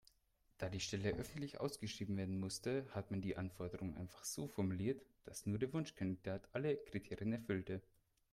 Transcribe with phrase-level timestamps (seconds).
[0.57, 5.45] Da die Stelle öffentlich ausgeschrieben werden musste, hat man die Anforderungen einfach so formuliert, dass
[5.45, 7.83] nur der Wunschkandidat alle Kriterien erfüllte.